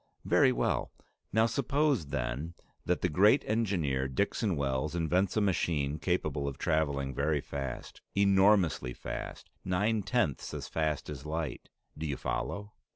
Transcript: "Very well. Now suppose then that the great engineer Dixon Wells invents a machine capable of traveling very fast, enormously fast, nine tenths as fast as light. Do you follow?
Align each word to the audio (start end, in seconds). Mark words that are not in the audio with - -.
"Very 0.25 0.51
well. 0.51 0.91
Now 1.31 1.45
suppose 1.45 2.07
then 2.07 2.55
that 2.85 3.01
the 3.01 3.07
great 3.07 3.43
engineer 3.45 4.07
Dixon 4.07 4.55
Wells 4.55 4.95
invents 4.95 5.37
a 5.37 5.41
machine 5.41 5.99
capable 5.99 6.47
of 6.47 6.57
traveling 6.57 7.13
very 7.13 7.39
fast, 7.39 8.01
enormously 8.15 8.95
fast, 8.95 9.51
nine 9.63 10.01
tenths 10.01 10.55
as 10.55 10.67
fast 10.67 11.07
as 11.07 11.23
light. 11.27 11.69
Do 11.95 12.07
you 12.07 12.17
follow? 12.17 12.73